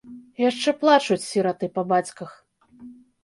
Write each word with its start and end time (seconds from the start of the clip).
Яшчэ 0.49 0.71
плачуць 0.83 1.17
сіраты 1.33 1.69
па 1.77 1.81
бацьках. 1.91 2.31